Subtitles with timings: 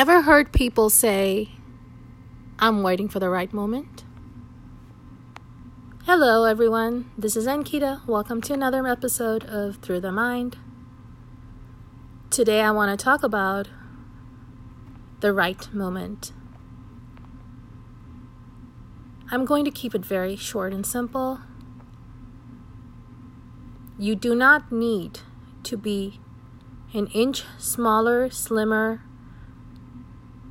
[0.00, 1.50] Ever heard people say,
[2.58, 4.02] I'm waiting for the right moment?
[6.06, 7.10] Hello, everyone.
[7.18, 8.06] This is Ankita.
[8.06, 10.56] Welcome to another episode of Through the Mind.
[12.30, 13.68] Today, I want to talk about
[15.20, 16.32] the right moment.
[19.30, 21.40] I'm going to keep it very short and simple.
[23.98, 25.20] You do not need
[25.64, 26.20] to be
[26.94, 29.02] an inch smaller, slimmer,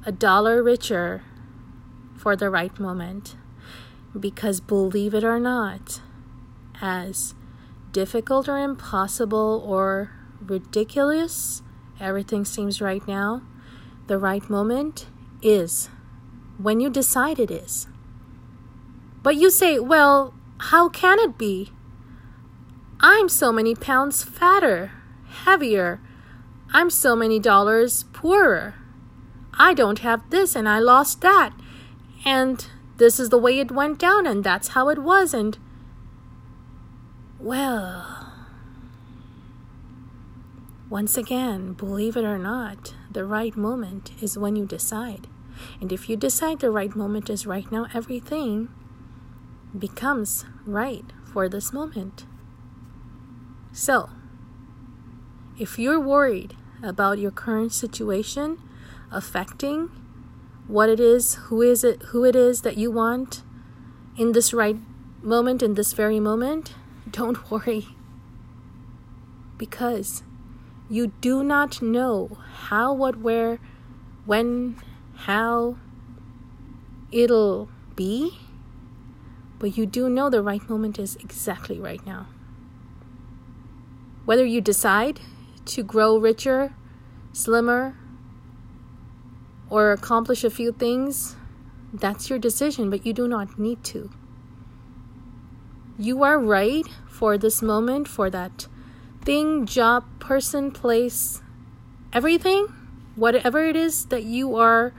[0.05, 1.23] a dollar richer
[2.17, 3.35] for the right moment.
[4.17, 6.01] Because believe it or not,
[6.81, 7.35] as
[7.91, 11.61] difficult or impossible or ridiculous
[11.99, 13.41] everything seems right now,
[14.07, 15.07] the right moment
[15.41, 15.89] is
[16.57, 17.87] when you decide it is.
[19.21, 21.71] But you say, well, how can it be?
[22.99, 24.91] I'm so many pounds fatter,
[25.45, 26.01] heavier.
[26.73, 28.75] I'm so many dollars poorer.
[29.59, 31.51] I don't have this and I lost that.
[32.23, 32.65] And
[32.97, 35.33] this is the way it went down and that's how it was.
[35.33, 35.57] And,
[37.37, 38.31] well,
[40.89, 45.27] once again, believe it or not, the right moment is when you decide.
[45.81, 48.69] And if you decide the right moment is right now, everything
[49.77, 52.25] becomes right for this moment.
[53.71, 54.09] So,
[55.59, 58.57] if you're worried about your current situation,
[59.11, 59.89] affecting
[60.67, 63.43] what it is, who is it, who it is that you want
[64.17, 64.77] in this right
[65.21, 66.75] moment, in this very moment,
[67.11, 67.87] don't worry.
[69.57, 70.23] Because
[70.89, 72.37] you do not know
[72.67, 73.59] how, what, where,
[74.25, 74.77] when,
[75.15, 75.77] how
[77.11, 78.37] it'll be,
[79.57, 82.27] but you do know the right moment is exactly right now.
[84.25, 85.19] Whether you decide
[85.65, 86.73] to grow richer,
[87.33, 87.97] slimmer,
[89.69, 91.35] or accomplish a few things,
[91.93, 94.09] that's your decision, but you do not need to.
[95.97, 98.67] You are right for this moment, for that
[99.23, 101.41] thing, job, person, place,
[102.13, 102.67] everything,
[103.15, 104.93] whatever it is that you are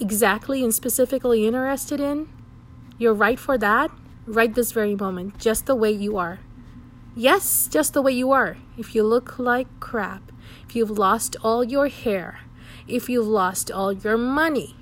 [0.00, 2.28] exactly and specifically interested in,
[2.98, 3.90] you're right for that
[4.26, 6.40] right this very moment, just the way you are.
[7.14, 8.58] Yes, just the way you are.
[8.76, 10.32] If you look like crap,
[10.68, 12.40] if you've lost all your hair,
[12.88, 14.76] if you've lost all your money,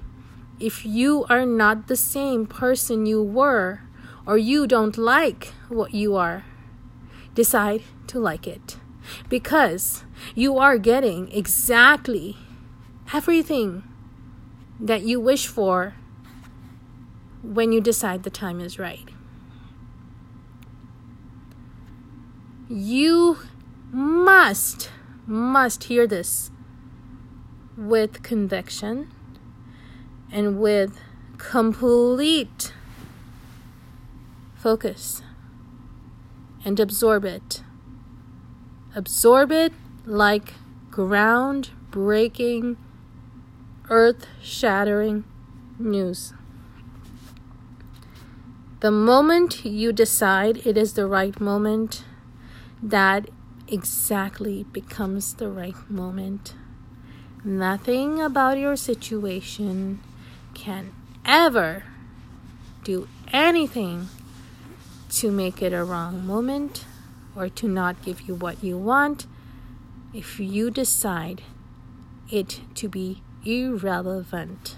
[0.60, 3.80] if you are not the same person you were,
[4.26, 6.44] or you don't like what you are,
[7.34, 8.76] decide to like it.
[9.28, 10.04] Because
[10.34, 12.36] you are getting exactly
[13.12, 13.82] everything
[14.80, 15.94] that you wish for
[17.42, 19.10] when you decide the time is right.
[22.68, 23.38] You
[23.92, 24.90] must,
[25.26, 26.50] must hear this
[27.76, 29.10] with conviction
[30.32, 31.00] and with
[31.38, 32.72] complete
[34.54, 35.22] focus
[36.64, 37.62] and absorb it.
[38.94, 39.72] Absorb it
[40.06, 40.54] like
[40.90, 42.76] ground breaking,
[43.90, 45.24] earth shattering
[45.78, 46.32] news.
[48.80, 52.04] The moment you decide it is the right moment,
[52.82, 53.30] that
[53.66, 56.54] exactly becomes the right moment.
[57.46, 60.00] Nothing about your situation
[60.54, 60.94] can
[61.26, 61.84] ever
[62.82, 64.08] do anything
[65.10, 66.86] to make it a wrong moment
[67.36, 69.26] or to not give you what you want
[70.14, 71.42] if you decide
[72.30, 74.76] it to be irrelevant.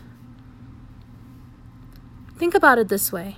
[2.36, 3.36] Think about it this way.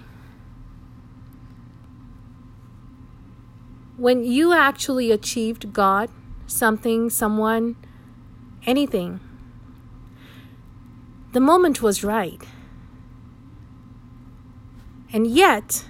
[3.98, 6.08] When you actually achieved God,
[6.46, 7.76] something, someone,
[8.68, 9.20] anything.
[11.32, 12.42] The moment was right.
[15.12, 15.86] And yet,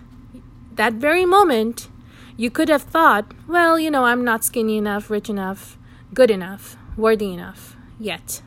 [0.74, 1.88] that very moment,
[2.36, 5.76] you could have thought, well, you know, I'm not skinny enough, rich enough,
[6.14, 8.42] good enough, worthy enough yet.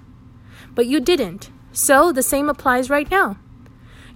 [0.74, 1.50] But you didn't.
[1.74, 3.38] So the same applies right now.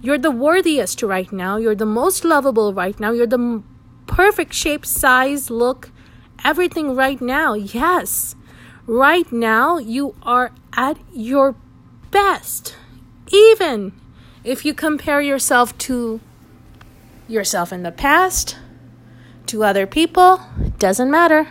[0.00, 1.56] You're the worthiest right now.
[1.58, 3.12] You're the most lovable right now.
[3.12, 3.62] You're the
[4.06, 5.90] perfect shape, size, look,
[6.44, 7.54] everything right now.
[7.54, 8.34] Yes.
[8.86, 11.56] Right now, you are at your
[12.12, 12.76] best.
[13.32, 13.92] Even
[14.44, 16.20] if you compare yourself to
[17.26, 18.56] yourself in the past,
[19.46, 20.40] to other people,
[20.78, 21.48] doesn't matter.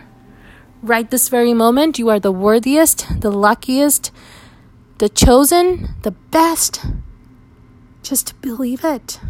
[0.82, 4.10] Right this very moment, you are the worthiest, the luckiest,
[4.96, 6.86] the chosen, the best.
[8.02, 9.20] Just believe it.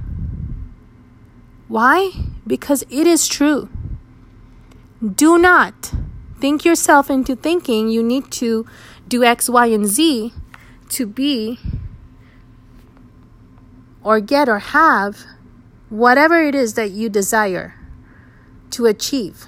[1.67, 2.13] Why?
[2.47, 3.69] Because it is true.
[5.03, 5.93] Do not
[6.39, 8.67] think yourself into thinking you need to
[9.09, 10.33] do X, Y, and Z
[10.91, 11.59] to be
[14.03, 15.25] or get or have
[15.89, 17.75] whatever it is that you desire
[18.71, 19.47] to achieve.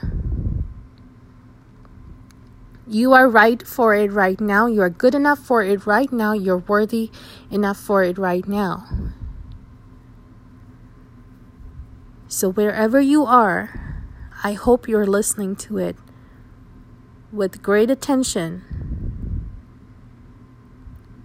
[2.86, 4.66] You are right for it right now.
[4.66, 6.32] You are good enough for it right now.
[6.32, 7.10] You're worthy
[7.50, 8.86] enough for it right now.
[12.28, 14.02] So, wherever you are,
[14.42, 15.96] I hope you're listening to it
[17.32, 18.62] with great attention.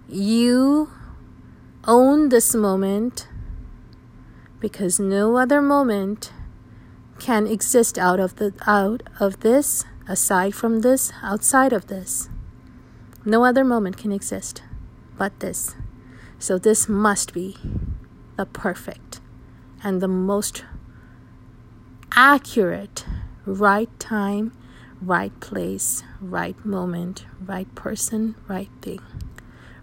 [0.08, 0.90] You
[1.86, 3.28] own this moment
[4.60, 6.32] because no other moment
[7.18, 12.28] can exist out of the out of this aside from this outside of this
[13.24, 14.62] no other moment can exist
[15.16, 15.74] but this
[16.38, 17.56] so this must be
[18.36, 19.20] the perfect
[19.82, 20.64] and the most
[22.16, 23.04] accurate
[23.46, 24.52] right time
[25.00, 29.00] right place right moment right person right thing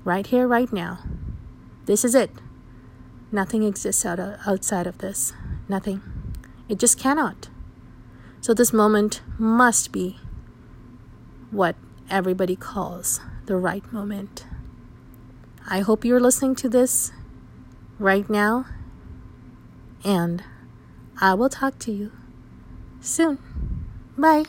[0.04, 1.00] right here right now
[1.86, 2.32] this is it
[3.32, 5.34] nothing exists out of, outside of this
[5.70, 6.02] nothing
[6.72, 7.50] it just cannot.
[8.40, 10.18] So, this moment must be
[11.52, 11.76] what
[12.10, 14.46] everybody calls the right moment.
[15.68, 17.12] I hope you're listening to this
[18.00, 18.68] right now,
[20.06, 20.46] and
[21.20, 22.14] I will talk to you
[23.02, 23.38] soon.
[24.18, 24.46] Bye.